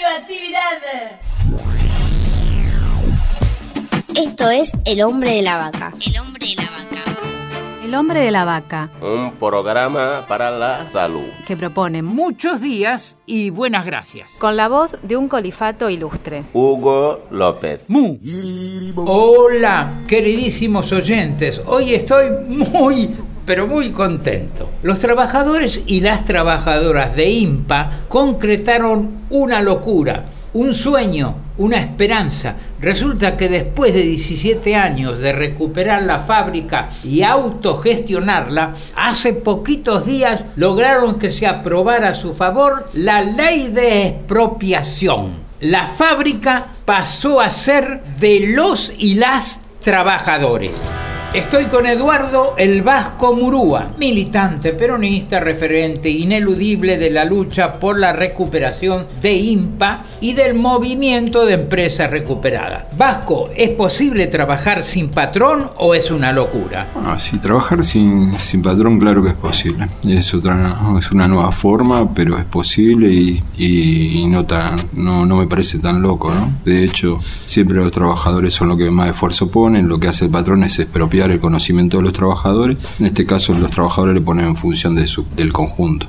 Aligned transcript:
radioactividad. 0.00 1.18
Esto 4.16 4.50
es 4.50 4.72
El 4.84 5.02
hombre 5.02 5.32
de 5.34 5.42
la 5.42 5.56
vaca. 5.58 5.92
El 6.06 6.18
hombre 6.20 6.46
de 6.46 6.54
la 6.56 6.62
vaca. 6.62 6.78
El 7.84 7.94
hombre 7.94 8.20
de 8.20 8.30
la 8.30 8.44
vaca, 8.44 8.90
Un 9.00 9.32
programa 9.36 10.26
para 10.28 10.50
la 10.50 10.90
salud. 10.90 11.24
que 11.46 11.56
propone 11.56 12.02
Muchos 12.02 12.60
días 12.60 13.16
y 13.24 13.48
buenas 13.48 13.86
gracias. 13.86 14.32
Con 14.38 14.56
la 14.58 14.68
voz 14.68 14.98
de 15.02 15.16
un 15.16 15.26
colifato 15.28 15.88
ilustre. 15.88 16.44
Hugo 16.52 17.24
López. 17.30 17.88
Mu. 17.88 18.18
Hola, 19.06 19.90
queridísimos 20.06 20.92
oyentes. 20.92 21.62
Hoy 21.64 21.94
estoy 21.94 22.26
muy, 22.46 23.16
pero 23.48 23.66
muy 23.66 23.92
contento. 23.92 24.68
Los 24.82 24.98
trabajadores 24.98 25.80
y 25.86 26.02
las 26.02 26.26
trabajadoras 26.26 27.16
de 27.16 27.30
IMPA 27.30 28.00
concretaron 28.06 29.22
una 29.30 29.62
locura, 29.62 30.26
un 30.52 30.74
sueño, 30.74 31.34
una 31.56 31.78
esperanza. 31.78 32.56
Resulta 32.78 33.38
que 33.38 33.48
después 33.48 33.94
de 33.94 34.02
17 34.02 34.76
años 34.76 35.20
de 35.20 35.32
recuperar 35.32 36.02
la 36.02 36.18
fábrica 36.18 36.90
y 37.02 37.22
autogestionarla, 37.22 38.74
hace 38.94 39.32
poquitos 39.32 40.04
días 40.04 40.44
lograron 40.56 41.18
que 41.18 41.30
se 41.30 41.46
aprobara 41.46 42.10
a 42.10 42.14
su 42.14 42.34
favor 42.34 42.90
la 42.92 43.22
ley 43.22 43.68
de 43.68 44.08
expropiación. 44.08 45.48
La 45.60 45.86
fábrica 45.86 46.66
pasó 46.84 47.40
a 47.40 47.48
ser 47.48 48.02
de 48.20 48.40
los 48.40 48.92
y 48.98 49.14
las 49.14 49.62
trabajadores. 49.80 50.92
Estoy 51.34 51.66
con 51.66 51.84
Eduardo 51.84 52.54
el 52.56 52.80
Vasco 52.82 53.34
Murúa, 53.36 53.90
militante 53.98 54.72
peronista, 54.72 55.38
referente 55.40 56.08
ineludible 56.08 56.96
de 56.96 57.10
la 57.10 57.26
lucha 57.26 57.78
por 57.78 57.98
la 58.00 58.14
recuperación 58.14 59.04
de 59.20 59.34
IMPA 59.34 60.04
y 60.22 60.32
del 60.32 60.54
movimiento 60.54 61.44
de 61.44 61.52
empresas 61.52 62.10
recuperadas. 62.10 62.84
Vasco, 62.96 63.50
¿es 63.54 63.68
posible 63.70 64.26
trabajar 64.28 64.82
sin 64.82 65.10
patrón 65.10 65.70
o 65.76 65.94
es 65.94 66.10
una 66.10 66.32
locura? 66.32 66.88
Ah, 66.96 67.18
sí, 67.18 67.36
trabajar 67.36 67.84
sin, 67.84 68.34
sin 68.40 68.62
patrón, 68.62 68.98
claro 68.98 69.22
que 69.22 69.28
es 69.28 69.34
posible. 69.34 69.86
Es 70.08 70.32
otra, 70.32 70.78
es 70.98 71.10
una 71.12 71.28
nueva 71.28 71.52
forma, 71.52 72.08
pero 72.14 72.38
es 72.38 72.44
posible 72.46 73.10
y, 73.12 73.42
y- 73.58 74.20
y 74.22 74.26
no 74.28 74.46
tan, 74.46 74.76
no, 74.94 75.26
no 75.26 75.36
me 75.36 75.46
parece 75.46 75.78
tan 75.78 76.00
loco, 76.00 76.32
¿no? 76.32 76.50
De 76.64 76.82
hecho, 76.84 77.20
siempre 77.44 77.76
los 77.76 77.90
trabajadores 77.90 78.54
son 78.54 78.68
los 78.68 78.78
que 78.78 78.90
más 78.90 79.10
esfuerzo 79.10 79.50
ponen. 79.50 79.88
Lo 79.88 79.98
que 80.00 80.08
hace 80.08 80.24
el 80.24 80.30
patrón 80.30 80.64
es 80.64 80.78
expropiar 80.78 81.17
el 81.26 81.40
conocimiento 81.40 81.98
de 81.98 82.04
los 82.04 82.12
trabajadores. 82.12 82.76
En 82.98 83.06
este 83.06 83.26
caso, 83.26 83.52
los 83.54 83.70
trabajadores 83.70 84.14
le 84.14 84.20
ponen 84.20 84.46
en 84.46 84.56
función 84.56 84.94
de 84.94 85.06
su, 85.06 85.24
del 85.36 85.52
conjunto. 85.52 86.06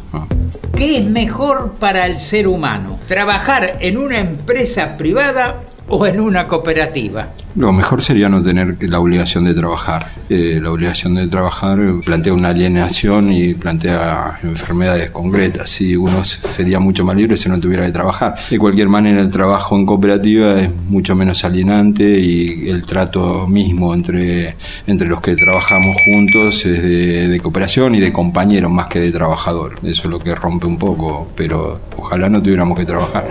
¿Qué 0.75 0.97
es 0.97 1.05
mejor 1.05 1.75
para 1.79 2.05
el 2.05 2.17
ser 2.17 2.47
humano? 2.47 2.99
¿Trabajar 3.07 3.77
en 3.79 3.97
una 3.97 4.19
empresa 4.19 4.97
privada 4.97 5.61
o 5.89 6.05
en 6.05 6.19
una 6.19 6.47
cooperativa? 6.47 7.29
Lo 7.55 7.73
mejor 7.73 8.01
sería 8.01 8.29
no 8.29 8.41
tener 8.43 8.77
la 8.81 8.99
obligación 8.99 9.43
de 9.45 9.53
trabajar. 9.53 10.11
Eh, 10.29 10.59
la 10.61 10.71
obligación 10.71 11.15
de 11.15 11.27
trabajar 11.27 11.79
plantea 12.05 12.31
una 12.33 12.49
alienación 12.49 13.33
y 13.33 13.53
plantea 13.55 14.39
enfermedades 14.43 15.09
concretas. 15.09 15.69
Si 15.69 15.95
uno 15.95 16.23
se- 16.23 16.47
sería 16.47 16.79
mucho 16.79 17.03
más 17.03 17.15
libre 17.15 17.37
si 17.37 17.49
no 17.49 17.59
tuviera 17.59 17.85
que 17.85 17.91
trabajar. 17.91 18.35
De 18.49 18.59
cualquier 18.59 18.87
manera, 18.87 19.19
el 19.21 19.31
trabajo 19.31 19.75
en 19.77 19.85
cooperativa 19.85 20.59
es 20.61 20.69
mucho 20.89 21.15
menos 21.15 21.43
alienante 21.43 22.03
y 22.19 22.69
el 22.69 22.85
trato 22.85 23.47
mismo 23.47 23.93
entre, 23.93 24.55
entre 24.87 25.07
los 25.07 25.19
que 25.21 25.35
trabajamos 25.35 25.95
juntos 26.05 26.65
es 26.65 26.81
de, 26.83 27.27
de 27.27 27.39
cooperación 27.39 27.95
y 27.95 27.99
de 27.99 28.11
compañeros 28.13 28.71
más 28.71 28.87
que 28.87 28.99
de 28.99 29.11
trabajador. 29.11 29.75
Eso 29.83 30.03
es 30.03 30.09
lo 30.09 30.19
que 30.19 30.35
rompe 30.35 30.67
un 30.67 30.77
poco, 30.77 31.27
pero 31.35 31.79
ojalá 31.97 32.29
no 32.29 32.41
tuviéramos 32.41 32.77
que 32.77 32.85
trabajar. 32.85 33.27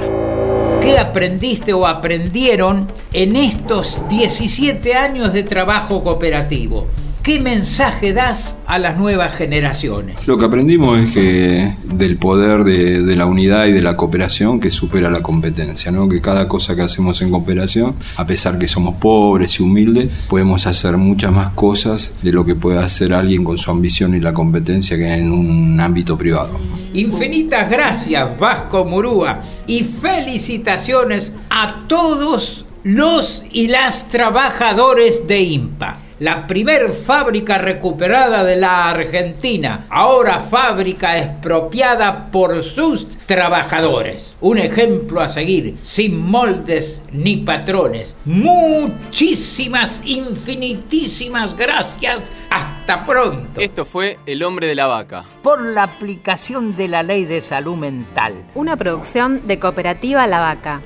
¿Qué 0.80 0.96
aprendiste 0.98 1.72
o 1.72 1.86
aprendieron 1.86 2.88
en 3.12 3.36
estos 3.36 4.00
17 4.08 4.94
años 4.94 5.32
de 5.32 5.42
trabajo 5.42 6.02
cooperativo? 6.02 6.86
¿Qué 7.22 7.40
mensaje 7.40 8.14
das 8.14 8.56
a 8.66 8.78
las 8.78 8.96
nuevas 8.96 9.34
generaciones? 9.34 10.26
Lo 10.26 10.38
que 10.38 10.46
aprendimos 10.46 10.98
es 11.00 11.12
que 11.12 11.74
del 11.84 12.16
poder 12.16 12.64
de, 12.64 13.16
la 13.16 13.26
unidad 13.26 13.66
y 13.66 13.72
de 13.72 13.82
la 13.82 13.96
cooperación 13.96 14.60
que 14.60 14.70
supera 14.70 15.10
la 15.10 15.20
competencia, 15.20 15.90
¿no? 15.90 16.08
que 16.08 16.22
cada 16.22 16.48
cosa 16.48 16.74
que 16.74 16.82
hacemos 16.82 17.20
en 17.20 17.30
cooperación, 17.30 17.96
a 18.16 18.26
pesar 18.26 18.58
que 18.58 18.66
somos 18.66 18.94
pobres 18.96 19.60
y 19.60 19.62
humildes, 19.62 20.10
podemos 20.28 20.66
hacer 20.66 20.96
muchas 20.96 21.32
más 21.32 21.50
cosas 21.50 22.14
de 22.22 22.32
lo 22.32 22.46
que 22.46 22.54
puede 22.54 22.78
hacer 22.78 23.12
alguien 23.12 23.44
con 23.44 23.58
su 23.58 23.70
ambición 23.70 24.14
y 24.14 24.20
la 24.20 24.32
competencia 24.32 24.96
que 24.96 25.12
en 25.12 25.32
un 25.32 25.78
ámbito 25.80 26.16
privado. 26.16 26.58
Infinitas 26.94 27.68
gracias, 27.68 28.38
Vasco 28.38 28.84
Murúa, 28.84 29.40
y 29.66 29.84
felicitaciones 29.84 31.32
a 31.50 31.84
todos 31.86 32.64
los 32.82 33.44
y 33.50 33.68
las 33.68 34.08
trabajadores 34.08 35.26
de 35.26 35.40
IMPA. 35.40 35.98
La 36.18 36.48
primer 36.48 36.90
fábrica 36.90 37.58
recuperada 37.58 38.42
de 38.42 38.56
la 38.56 38.88
Argentina, 38.88 39.86
ahora 39.88 40.40
fábrica 40.40 41.16
expropiada 41.16 42.32
por 42.32 42.64
sus 42.64 43.16
trabajadores. 43.26 44.34
Un 44.40 44.58
ejemplo 44.58 45.20
a 45.20 45.28
seguir, 45.28 45.76
sin 45.80 46.18
moldes 46.18 47.04
ni 47.12 47.36
patrones. 47.36 48.16
Muchísimas, 48.24 50.02
infinitísimas 50.04 51.56
gracias. 51.56 52.32
Hasta 52.50 53.04
pronto. 53.04 53.60
Esto 53.60 53.84
fue 53.84 54.18
El 54.26 54.42
hombre 54.42 54.66
de 54.66 54.74
la 54.74 54.86
vaca. 54.86 55.24
Por 55.44 55.62
la 55.62 55.84
aplicación 55.84 56.74
de 56.74 56.88
la 56.88 57.04
ley 57.04 57.26
de 57.26 57.40
salud 57.42 57.76
mental. 57.76 58.44
Una 58.56 58.76
producción 58.76 59.46
de 59.46 59.60
Cooperativa 59.60 60.26
La 60.26 60.40
Vaca. 60.40 60.82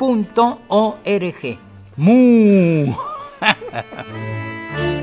www.lavaca.org. 0.00 1.58
¡Mu! 1.96 2.94